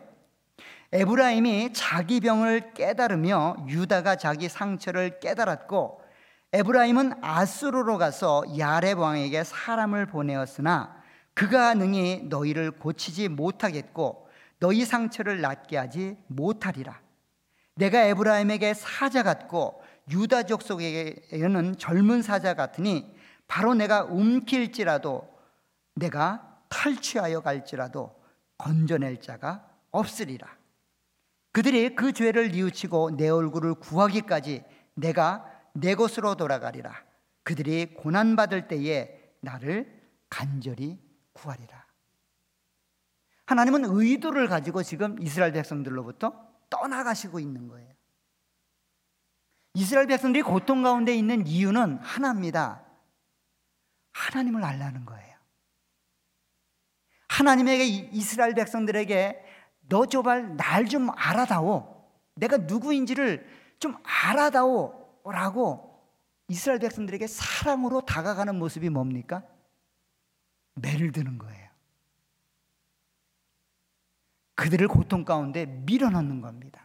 [0.93, 6.03] 에브라임이 자기 병을 깨달으며 유다가 자기 상처를 깨달았고
[6.53, 11.01] 에브라임은 아수르로 가서 야렙 왕에게 사람을 보내었으나
[11.35, 17.01] 그가 능히 너희를 고치지 못하겠고 너희 상처를 낫게 하지 못하리라.
[17.77, 23.15] 내가 에브라임에게 사자 같고 유다족 속에게는 젊은 사자 같으니
[23.47, 25.29] 바로 내가 움킬지라도
[25.95, 28.15] 내가 탈취하여 갈지라도
[28.59, 30.49] 건져낼 자가 없으리라.
[31.53, 37.05] 그들이 그 죄를 뉘우치고 내 얼굴을 구하기까지 내가 내 곳으로 돌아가리라.
[37.43, 40.99] 그들이 고난받을 때에 나를 간절히
[41.33, 41.87] 구하리라.
[43.47, 46.33] 하나님은 의도를 가지고 지금 이스라엘 백성들로부터
[46.71, 47.93] 떠나가시고 있는 거예요.
[49.75, 52.85] 이스라엘 백성들이 고통 가운데 있는 이유는 하나입니다.
[54.13, 55.37] 하나님을 알라는 거예요.
[57.29, 59.45] 하나님에게 이스라엘 백성들에게
[59.89, 62.09] 너 조발 날 좀 알아다오.
[62.37, 63.47] 내가 누구인지를
[63.79, 65.00] 좀 알아다오.
[65.25, 65.91] 라고
[66.49, 69.43] 이스라엘 백성들에게 사랑으로 다가가는 모습이 뭡니까?
[70.75, 71.71] 매를 드는 거예요.
[74.55, 76.85] 그들을 고통 가운데 밀어넣는 겁니다.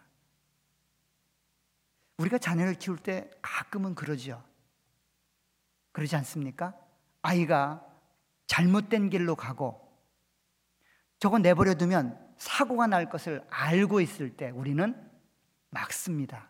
[2.17, 4.43] 우리가 자녀를 키울 때 가끔은 그러죠.
[5.91, 6.73] 그러지 않습니까?
[7.21, 7.85] 아이가
[8.47, 9.81] 잘못된 길로 가고
[11.19, 14.95] 저거 내버려 두면 사고가 날 것을 알고 있을 때 우리는
[15.69, 16.49] 막습니다.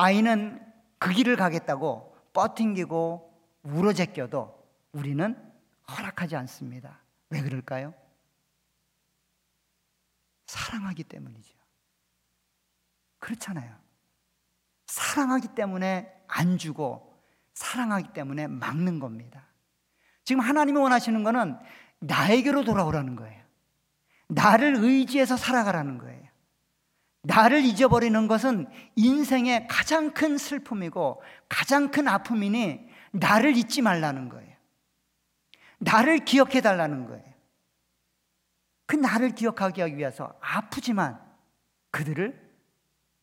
[0.00, 0.64] 아이는
[1.00, 3.34] 그 길을 가겠다고 뻗팅기고
[3.64, 4.56] 울어제껴도
[4.92, 5.36] 우리는
[5.90, 7.00] 허락하지 않습니다.
[7.30, 7.92] 왜 그럴까요?
[10.46, 11.52] 사랑하기 때문이죠.
[13.18, 13.74] 그렇잖아요.
[14.86, 17.20] 사랑하기 때문에 안 주고
[17.54, 19.48] 사랑하기 때문에 막는 겁니다.
[20.22, 21.58] 지금 하나님이 원하시는 것은
[21.98, 23.42] 나에게로 돌아오라는 거예요.
[24.28, 26.17] 나를 의지해서 살아가라는 거예요.
[27.28, 34.56] 나를 잊어버리는 것은 인생의 가장 큰 슬픔이고 가장 큰 아픔이니 나를 잊지 말라는 거예요.
[35.78, 37.34] 나를 기억해 달라는 거예요.
[38.86, 41.20] 그 나를 기억하게 하기 위해서 아프지만
[41.90, 42.48] 그들을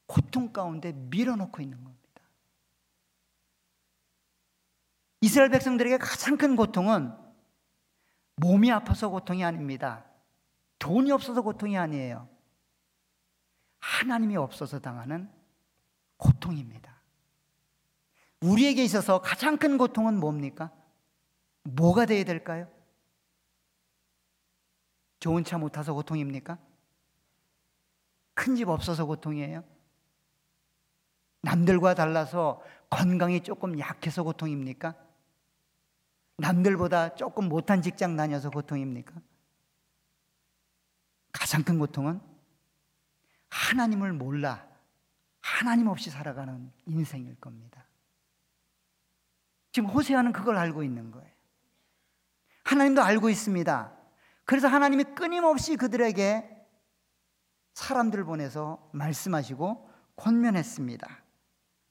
[0.05, 2.21] 고통 가운데 밀어넣고 있는 겁니다.
[5.21, 7.11] 이스라엘 백성들에게 가장 큰 고통은
[8.35, 10.05] 몸이 아파서 고통이 아닙니다.
[10.77, 12.34] 돈이 없어서 고통이 아니에요.
[13.85, 15.29] 하나님이 없어서 당하는
[16.17, 16.95] 고통입니다.
[18.41, 20.71] 우리에게 있어서 가장 큰 고통은 뭡니까?
[21.63, 22.67] 뭐가 되어야 될까요?
[25.19, 26.57] 좋은 차 못 타서 고통입니까?
[28.33, 29.63] 큰 집 없어서 고통이에요?
[31.41, 34.95] 남들과 달라서 건강이 조금 약해서 고통입니까?
[36.37, 39.13] 남들보다 조금 못한 직장 다녀서 고통입니까?
[41.31, 42.19] 가장 큰 고통은
[43.55, 44.67] 하나님을 몰라
[45.39, 47.85] 하나님 없이 살아가는 인생일 겁니다.
[49.71, 51.29] 지금 호세아는 그걸 알고 있는 거예요.
[52.65, 53.93] 하나님도 알고 있습니다.
[54.43, 56.49] 그래서 하나님이 끊임없이 그들에게
[57.73, 61.07] 사람들을 보내서 말씀하시고 권면했습니다.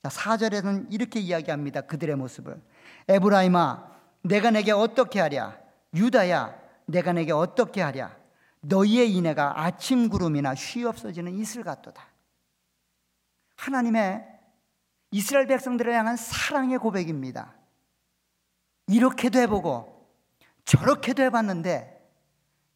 [0.03, 1.83] 자, 4절에는 이렇게 이야기합니다.
[1.83, 2.61] 그들의 모습을.
[3.09, 3.91] 에브라임아,
[4.23, 5.59] 내가 내게 어떻게 하랴?
[5.95, 8.24] 유다야, 내가 내게 어떻게 하랴?
[8.65, 12.07] 너희의 인애가 아침 구름이나 쉬 없어지는 이슬 같도다.
[13.57, 14.25] 하나님의
[15.11, 17.55] 이스라엘 백성들을 향한 사랑의 고백입니다.
[18.89, 20.09] 이렇게도 해보고
[20.65, 22.03] 저렇게도 해봤는데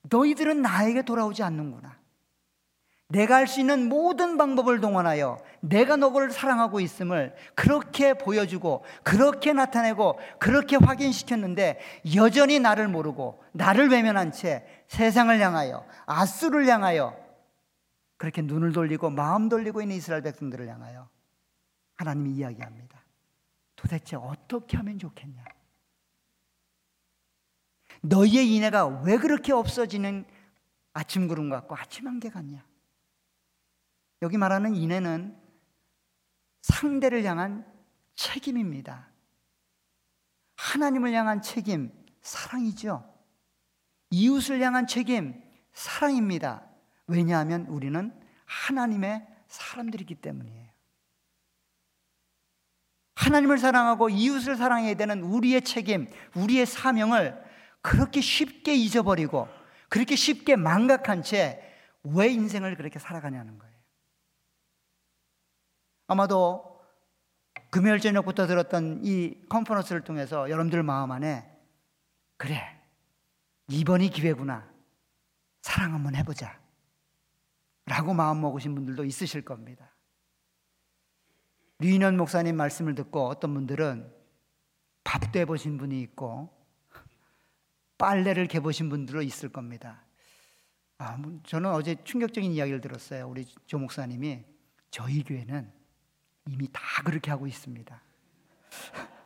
[0.03, 1.98] 너희들은 나에게 돌아오지 않는구나.
[3.11, 10.18] 내가 할 수 있는 모든 방법을 동원하여 내가 너를 사랑하고 있음을 그렇게 보여주고 그렇게 나타내고
[10.38, 11.81] 그렇게 확인시켰는데
[12.14, 17.16] 여전히 나를 모르고 나를 외면한 채 세상을 향하여 아수를 향하여
[18.16, 21.09] 그렇게 눈을 돌리고 마음 돌리고 있는 이스라엘 백성들을 향하여
[21.96, 22.98] 하나님이 이야기합니다.
[23.77, 25.44] 도대체 어떻게 하면 좋겠냐?
[28.01, 30.24] 너희의 인애가 왜 그렇게 없어지는
[30.92, 32.64] 아침 구름 같고 아침 안개 같냐?
[34.22, 35.37] 여기 말하는 인애는
[36.62, 37.64] 상대를 향한
[38.16, 39.09] 책임입니다.
[40.57, 43.17] 하나님을 향한 책임, 사랑이죠.
[44.10, 45.40] 이웃을 향한 책임,
[45.72, 46.62] 사랑입니다.
[47.06, 48.12] 왜냐하면 우리는
[48.46, 50.68] 하나님의 사람들이기 때문이에요.
[53.14, 57.42] 하나님을 사랑하고 이웃을 사랑해야 되는 우리의 책임, 우리의 사명을
[57.82, 59.48] 그렇게 쉽게 잊어버리고
[59.88, 61.68] 그렇게 쉽게 망각한 채
[62.14, 63.74] 왜 인생을 그렇게 살아가냐는 거예요.
[66.06, 66.80] 아마도
[67.70, 71.54] 금요일 저녁부터 들었던 이 컨퍼런스를 통해서 여러분들 마음 안에
[72.36, 72.77] 그래
[73.68, 74.68] 이번이 기회구나
[75.62, 76.59] 사랑 한번 해보자
[77.87, 79.94] 라고 마음 먹으신 분들도 있으실 겁니다.
[81.78, 84.12] 류인원 목사님 말씀을 듣고 어떤 분들은
[85.04, 86.50] 밥도 해보신 분이 있고
[87.96, 90.04] 빨래를 개보신 분들도 있을 겁니다.
[90.98, 93.28] 아, 뭐 저는 어제 충격적인 이야기를 들었어요.
[93.28, 94.44] 우리 조 목사님이
[94.90, 95.72] 저희 교회는
[96.48, 98.02] 이미 다 그렇게 하고 있습니다.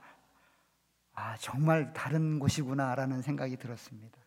[1.15, 4.22] 아, 정말 다른 곳이구나라는 생각이 들었습니다.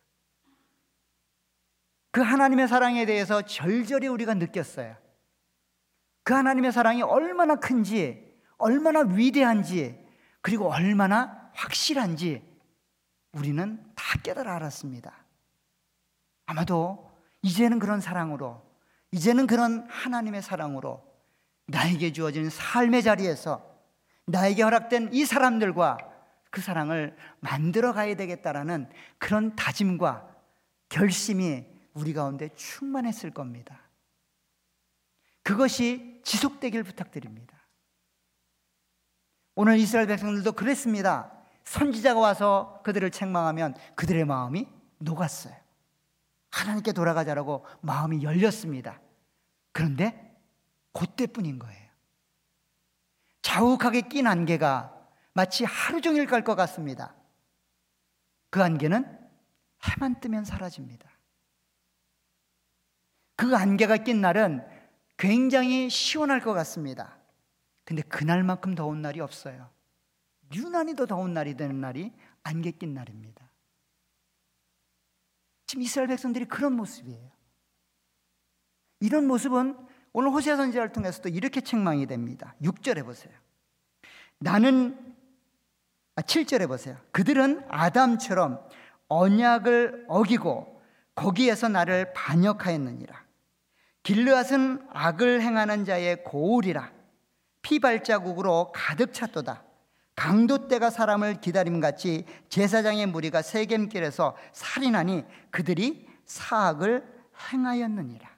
[2.16, 4.96] 그 하나님의 사랑에 대해서 절절히 우리가 느꼈어요.
[6.24, 10.02] 그 하나님의 사랑이 얼마나 큰지, 얼마나 위대한지,
[10.40, 12.42] 그리고 얼마나 확실한지
[13.32, 15.12] 우리는 다 깨달아 알았습니다.
[16.46, 17.10] 아마도
[17.42, 18.62] 이제는 그런 사랑으로,
[19.12, 21.04] 이제는 그런 하나님의 사랑으로
[21.66, 23.62] 나에게 주어진 삶의 자리에서
[24.24, 25.98] 나에게 허락된 이 사람들과
[26.50, 30.34] 그 사랑을 만들어 가야 되겠다라는 그런 다짐과
[30.88, 33.80] 결심이 우리 가운데 충만했을 겁니다.
[35.42, 37.56] 그것이 지속되길 부탁드립니다.
[39.54, 41.32] 오늘 이스라엘 백성들도 그랬습니다.
[41.64, 45.54] 선지자가 와서 그들을 책망하면 그들의 마음이 녹았어요.
[46.50, 49.00] 하나님께 돌아가자라고 마음이 열렸습니다.
[49.72, 50.36] 그런데
[50.92, 51.86] 그때뿐인 거예요.
[53.42, 54.94] 자욱하게 낀 안개가
[55.32, 57.14] 마치 하루 종일 갈 것 같습니다.
[58.50, 59.18] 그 안개는
[59.88, 61.15] 해만 뜨면 사라집니다.
[63.36, 64.66] 그 안개가 낀 날은
[65.16, 67.16] 굉장히 시원할 것 같습니다.
[67.84, 69.70] 근데 그날만큼 더운 날이 없어요.
[70.54, 73.48] 유난히 더 더운 날이 되는 날이 안개 낀 날입니다.
[75.66, 77.30] 지금 이스라엘 백성들이 그런 모습이에요.
[79.00, 79.76] 이런 모습은
[80.12, 82.54] 오늘 호세아 선지자를 통해서도 이렇게 책망이 됩니다.
[82.62, 83.34] 6절에 보세요.
[84.38, 85.14] 나는
[86.14, 86.96] 아 7절에 보세요.
[87.12, 88.66] 그들은 아담처럼
[89.08, 90.82] 언약을 어기고
[91.14, 93.25] 거기에서 나를 반역하였느니라.
[94.06, 96.92] 길르앗은 악을 행하는 자의 고울이라.
[97.62, 99.64] 피발자국으로 가득 찼도다.
[100.14, 107.04] 강도 때가 사람을 기다림 같이 제사장의 무리가 세겜길에서 살인하니 그들이 사악을
[107.52, 108.30] 행하였느니라.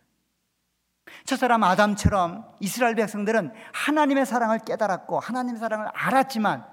[1.27, 6.65] 저 사람 아담처럼 이스라엘 백성들은 하나님의 사랑을 깨달았고 하나님의 사랑을 알았지만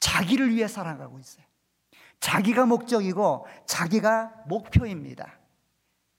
[0.00, 1.46] 자기를 위해 살아가고 있어요.
[2.18, 5.38] 자기가 목적이고 자기가 목표입니다.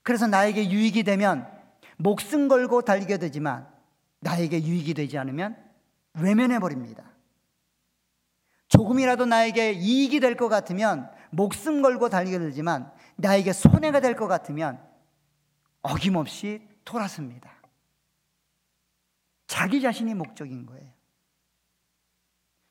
[0.02, 1.55] 그래서 나에게 유익이 되면
[1.96, 3.68] 목숨 걸고 달리게 되지만
[4.20, 5.56] 나에게 유익이 되지 않으면
[6.14, 7.04] 외면해 버립니다.
[8.68, 14.80] 조금이라도 나에게 이익이 될 것 같으면 목숨 걸고 달리게 되지만 나에게 손해가 될 것 같으면
[15.82, 17.50] 어김없이 돌아섭니다.
[19.46, 20.90] 자기 자신이 목적인 거예요.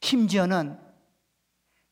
[0.02, 0.78] 심지어는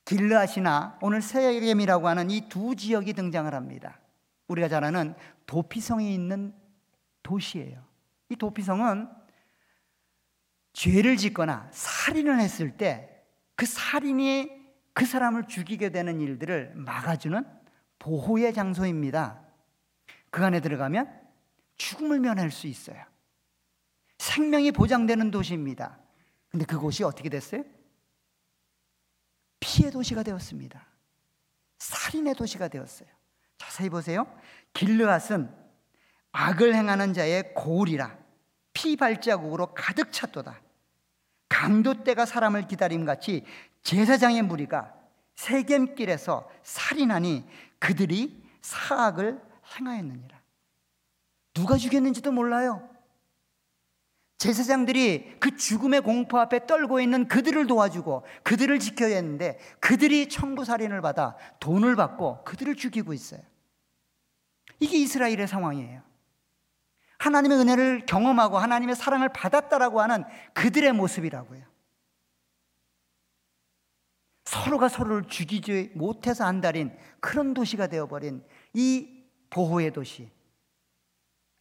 [0.05, 3.99] 길르앗이나 오늘 세겜이라고 하는 이 두 지역이 등장을 합니다.
[4.47, 5.15] 우리가 잘 아는
[5.45, 6.53] 도피성이 있는
[7.23, 7.83] 도시예요.
[8.29, 9.09] 이 도피성은
[10.73, 13.13] 죄를 짓거나 살인을 했을 때
[13.55, 14.49] 그 살인이
[14.93, 17.43] 그 사람을 죽이게 되는 일들을 막아주는
[17.99, 19.41] 보호의 장소입니다.
[20.29, 21.21] 그 안에 들어가면
[21.77, 23.03] 죽음을 면할 수 있어요.
[24.17, 25.99] 생명이 보장되는 도시입니다.
[26.49, 27.63] 근데 그곳이 어떻게 됐어요?
[29.59, 30.85] 피해 도시가 되었습니다.
[31.79, 33.09] 살인의 도시가 되었어요.
[33.57, 34.27] 자세히 보세요.
[34.73, 35.62] 길르앗은
[36.33, 38.17] 악을 행하는 자의 고울이라
[38.73, 40.61] 피 발자국으로 가득 찼도다.
[41.47, 43.45] 강도 때가 사람을 기다림 같이
[43.83, 44.93] 제사장의 무리가
[45.35, 47.45] 세겜길에서 살인하니
[47.79, 49.39] 그들이 사악을
[49.79, 50.41] 행하였느니라.
[51.53, 52.89] 누가 죽였는지도 몰라요.
[54.39, 61.01] 제사장들이 그 죽음의 공포 앞에 떨고 있는 그들을 도와주고 그들을 지켜야 했는데 그들이 청부 살인을
[61.01, 63.41] 받아 돈을 받고 그들을 죽이고 있어요.
[64.79, 66.12] 이게 이스라엘의 상황이에요.
[67.23, 71.63] 하나님의 은혜를 경험하고 하나님의 사랑을 받았다라고 하는 그들의 모습이라고요.
[74.43, 80.29] 서로가 서로를 죽이지 못해서 안달인 그런 도시가 되어버린 이 보호의 도시.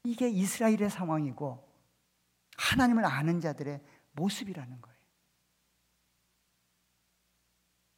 [0.02, 1.64] 이게 이스라엘의 상황이고
[2.56, 3.80] 하나님을 아는 자들의
[4.12, 4.98] 모습이라는 거예요.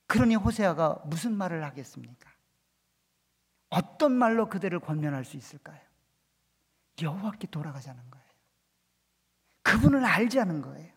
[0.07, 2.31] 그러니 호세아가 무슨 말을 하겠습니까?
[3.71, 5.81] 어떤 말로 그들을 권면할 수 있을까요?
[7.01, 8.25] 여호와께 돌아가자는 거예요.
[9.63, 10.93] 그분을 알자는 거예요.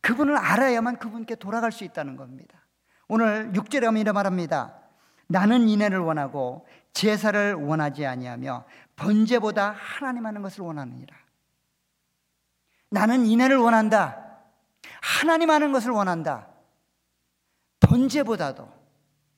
[0.00, 2.64] 그분을 알아야만 그분께 돌아갈 수 있다는 겁니다.
[3.08, 4.74] 오늘 6절에 하면 이래 말합니다.
[5.26, 8.64] 나는 인애를 원하고 제사를 원하지 아니하며
[8.96, 11.16] 번제보다 하나님 하는 것을 원하느니라.
[12.90, 14.40] 나는 인애를 원한다.
[15.02, 16.48] 하나님 하는 것을 원한다.
[17.80, 18.68] 번제보다도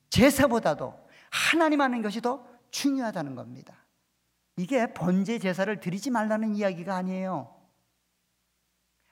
[0.09, 3.75] 제사보다도 하나님 하는 것이 더 중요하다는 겁니다.
[4.57, 7.55] 이게 번제 제사를 드리지 말라는 이야기가 아니에요.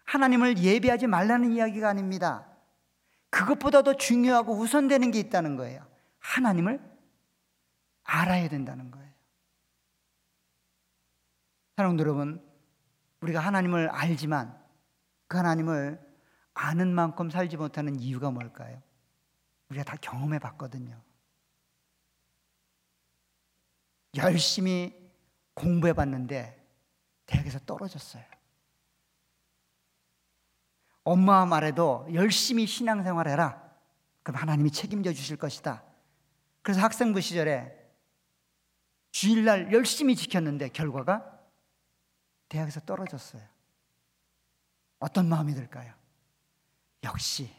[0.06, 2.48] 하나님을 예배하지 말라는 이야기가 아닙니다.
[3.30, 5.86] 그것보다 도 중요하고 우선되는 게 있다는 거예요.
[6.20, 6.82] 하나님을
[8.04, 9.10] 알아야 된다는 거예요.
[11.78, 12.46] 사랑하는 여러분,
[13.22, 14.60] 우리가 하나님을 알지만
[15.28, 16.00] 그 하나님을
[16.54, 18.82] 아는 만큼 살지 못하는 이유가 뭘까요?
[19.70, 21.02] 우리가 다 경험해 봤거든요.
[24.18, 24.99] 열심히
[25.60, 26.58] 공부해 봤는데
[27.26, 28.24] 대학에서 떨어졌어요.
[31.04, 33.62] 엄마 말에도 열심히 신앙생활 해라.
[34.24, 35.84] 그럼 하나님이 책임져 주실 것이다.
[36.62, 37.76] 그래서 학생부 시절에
[39.12, 41.40] 주일날 열심히 지켰는데 결과가
[42.48, 43.42] 대학에서 떨어졌어요.
[45.00, 45.94] 어떤 마음이 들까요?
[47.04, 47.50] 역시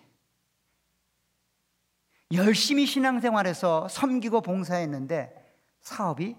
[2.32, 6.36] 열심히 신앙생활에서 섬기고 봉사했는데 사업이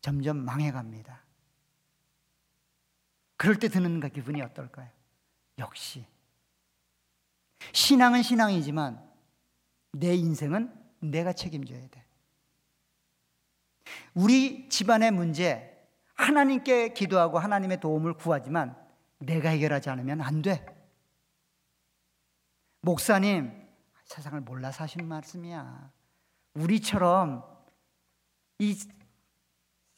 [0.00, 1.24] 점점 망해갑니다.
[3.36, 4.90] 그럴 때 드는 그 기분이 어떨까요?
[5.58, 6.06] 역시
[7.72, 9.08] 신앙은 신앙이지만
[9.92, 12.04] 내 인생은 내가 책임져야 돼.
[14.14, 18.76] 우리 집안의 문제 하나님께 기도하고 하나님의 도움을 구하지만
[19.18, 20.66] 내가 해결하지 않으면 안 돼.
[22.80, 23.68] 목사님,
[24.04, 25.92] 세상을 몰라 사시는 말씀이야.
[26.54, 27.44] 우리처럼
[28.58, 28.76] 이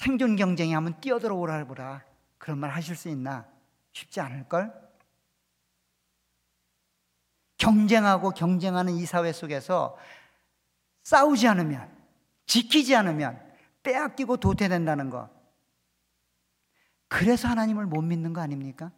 [0.00, 2.02] 생존 경쟁에 한번 뛰어들어 오라 보라.
[2.38, 3.46] 그런 말 하실 수 있나?
[3.92, 4.72] 쉽지 않을걸?
[7.58, 9.98] 경쟁하고 경쟁하는 이 사회 속에서
[11.02, 11.94] 싸우지 않으면,
[12.46, 13.38] 지키지 않으면
[13.82, 15.28] 빼앗기고 도태된다는 것.
[17.08, 18.92] 그래서 하나님을 못 믿는 거 아닙니까?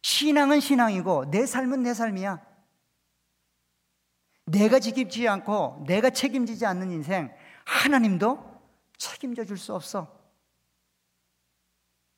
[0.00, 2.42] 신앙은 신앙이고 내 삶은 내 삶이야.
[4.46, 7.30] 내가 지키지 않고 내가 책임지지 않는 인생
[7.66, 8.47] 하나님도
[8.98, 10.16] 책임져 줄 수 없어.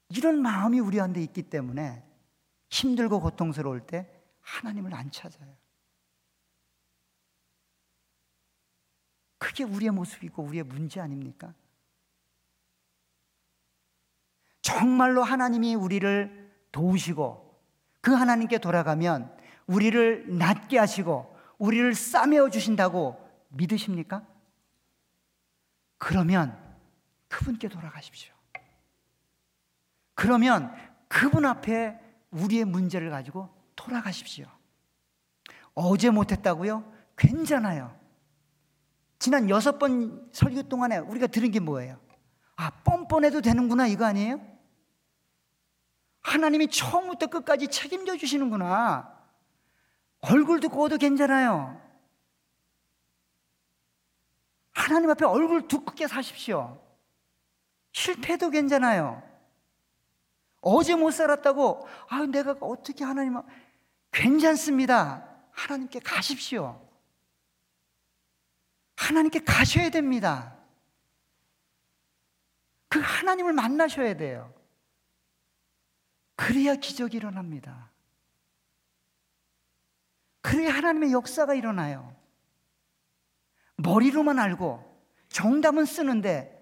[0.09, 2.05] 이런 마음이 우리한테 있기 때문에
[2.68, 4.11] 힘들고 고통스러울 때
[4.41, 5.57] 하나님을 안 찾아요.
[9.39, 11.55] 그게 우리의 모습이고 우리의 문제 아닙니까?
[14.62, 17.59] 정말로 하나님이 우리를 도우시고
[18.01, 23.16] 그 하나님께 돌아가면 우리를 낫게 하시고 우리를 싸매어 주신다고
[23.49, 24.26] 믿으십니까?
[25.99, 26.70] 그러면
[27.31, 28.35] 그분께 돌아가십시오.
[30.14, 30.74] 그러면
[31.09, 31.99] 그분 앞에
[32.31, 34.47] 우리의 문제를 가지고 돌아가십시오.
[35.74, 36.93] 어제 못했다고요?
[37.16, 37.99] 괜찮아요.
[39.18, 41.99] 지난 여섯 번 설교 동안에 우리가 들은 게 뭐예요?
[42.57, 44.41] 아, 뻔뻔해도 되는구나, 이거 아니에요?
[46.22, 49.18] 하나님이 처음부터 끝까지 책임져 주시는구나.
[50.20, 51.81] 얼굴 듣고 도 괜찮아요.
[54.72, 56.89] 하나님 앞에 얼굴 두껍게 사십시오.
[57.93, 59.22] 실패도 괜찮아요.
[60.61, 63.41] 어제 못 살았다고, 아, 내가 어떻게 하나님,
[64.12, 65.26] 괜찮습니다.
[65.53, 66.86] 하나님께 가십시오.
[68.97, 70.57] 하나님께 가셔야 됩니다.
[72.88, 74.53] 그 하나님을 만나셔야 돼요.
[76.36, 77.91] 그래야 기적이 일어납니다.
[80.43, 82.14] 그래야 하나님의 역사가 일어나요.
[83.76, 84.84] 머리로만 알고
[85.28, 86.60] 정답은 쓰는데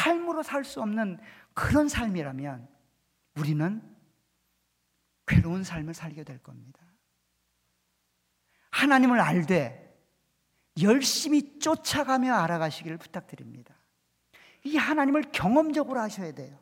[0.00, 1.18] 삶으로 살 수 없는
[1.54, 2.68] 그런 삶이라면
[3.36, 3.82] 우리는
[5.26, 6.80] 괴로운 삶을 살게 될 겁니다.
[8.70, 9.88] 하나님을 알되
[10.82, 13.74] 열심히 쫓아가며 알아가시기를 부탁드립니다.
[14.64, 16.58] 이 하나님을 경험적으로 하셔야 돼요.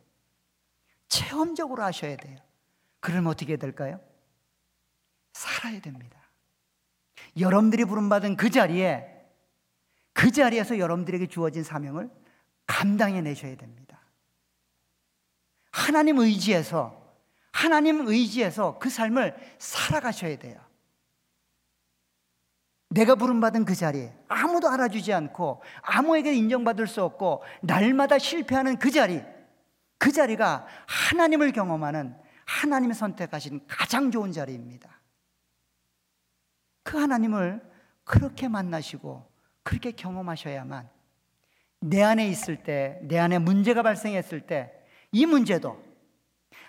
[1.09, 2.39] 체험적으로 하셔야 돼요.
[3.01, 4.01] 그러면 어떻게 될까요?
[5.33, 6.19] 살아야 됩니다.
[7.39, 9.15] 여러분들이 부름받은 그 자리에
[10.13, 12.11] 그 자리에서 여러분들에게 주어진 사명을
[12.79, 13.99] 감당해 내셔야 됩니다.
[15.73, 16.97] 하나님 의지에서
[17.51, 20.61] 하나님 의지에서 그 삶을 살아가셔야 돼요.
[22.91, 29.25] 내가 부름받은 그 자리에 아무도 알아주지 않고 아무에게 인정받을 수 없고 날마다 실패하는 그 자리,
[29.99, 32.17] 그 자리가 하나님을 경험하는
[32.47, 35.01] 하나님의 선택하신 가장 좋은 자리입니다.
[36.85, 37.61] 그 하나님을
[38.05, 39.29] 그렇게 만나시고
[39.65, 40.98] 그렇게 경험하셔야만
[41.81, 44.79] 내 안에 있을 때, 내 안에 문제가 발생했을 때
[45.13, 45.83] 이 문제도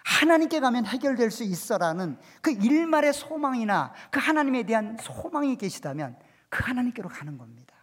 [0.03, 6.18] 하나님께 가면 해결될 수 있어라는 그 일말의 소망이나 그 하나님에 대한 소망이 계시다면
[6.49, 7.76] 그 하나님께로 가는 겁니다.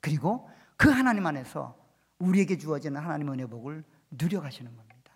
[0.00, 1.78] 그리고 그 하나님 안에서
[2.18, 5.12] 우리에게 주어지는 하나님의 은혜 복을 누려가시는 겁니다.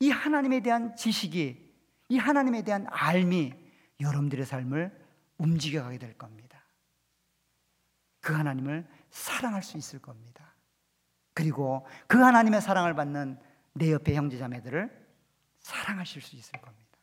[0.00, 1.72] 이 하나님에 대한 지식이,
[2.08, 3.52] 이 하나님에 대한 알미
[4.00, 4.96] 여러분들의 삶을
[5.38, 6.57] 움직여가게 될 겁니다.
[8.28, 10.54] 그 하나님을 사랑할 수 있을 겁니다.
[11.32, 13.40] 그리고 그 하나님의 사랑을 받는
[13.72, 15.08] 내 옆에 형제자매들을
[15.60, 16.98] 사랑하실 수 있을 겁니다.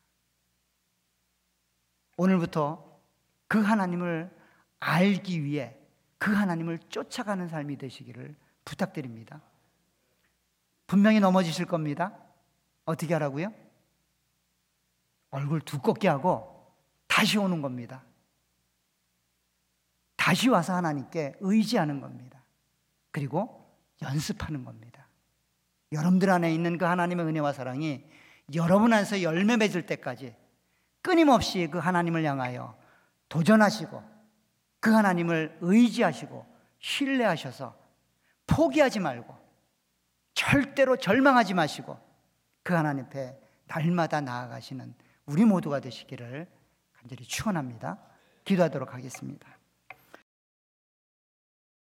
[2.17, 3.01] 오늘부터
[3.47, 4.29] 그 하나님을
[4.79, 5.75] 알기 위해
[6.19, 9.41] 그 하나님을 쫓아가는 삶이 되시기를 부탁드립니다.
[10.85, 12.15] 분명히 넘어지실 겁니다.
[12.85, 13.51] 어떻게 하라고요?
[15.31, 16.71] 얼굴 두껍게 하고
[17.07, 18.03] 다시 오는 겁니다.
[20.25, 22.43] 다시 와서 하나님께 의지하는 겁니다.
[23.11, 23.63] 그리고
[24.01, 25.07] 연습하는 겁니다.
[25.91, 28.03] 여러분들 안에 있는 그 하나님의 은혜와 사랑이
[28.55, 30.35] 여러분 안에서 열매 맺을 때까지
[31.03, 32.75] 끊임없이 그 하나님을 향하여
[33.29, 34.03] 도전하시고
[34.79, 36.43] 그 하나님을 의지하시고
[36.79, 37.77] 신뢰하셔서
[38.47, 39.37] 포기하지 말고
[40.33, 41.99] 절대로 절망하지 마시고
[42.63, 44.95] 그 하나님 앞에 날마다 나아가시는
[45.27, 46.47] 우리 모두가 되시기를
[46.93, 47.99] 간절히 축원합니다.
[48.43, 49.54] 기도하도록 하겠습니다.